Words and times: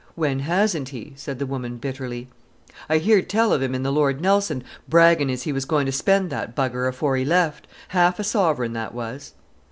"When 0.15 0.39
hasn't 0.39 0.89
he?" 0.89 1.13
said 1.15 1.37
the 1.37 1.45
woman 1.45 1.77
bitterly. 1.77 2.27
"I 2.89 2.97
heered 2.97 3.29
tell 3.29 3.53
of 3.53 3.61
him 3.61 3.75
in 3.75 3.83
the 3.83 3.91
'Lord 3.91 4.19
Nelson' 4.19 4.63
braggin' 4.89 5.29
as 5.29 5.43
he 5.43 5.51
was 5.53 5.65
going 5.65 5.85
to 5.85 5.91
spend 5.91 6.31
that 6.31 6.55
b—— 6.55 6.63
afore 6.73 7.17
he 7.17 7.23
went: 7.29 7.67
half 7.89 8.17
a 8.19 8.23
sovereign 8.23 8.73
that 8.73 8.95
was." 8.95 9.33